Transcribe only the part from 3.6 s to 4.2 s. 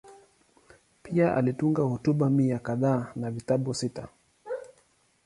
sita.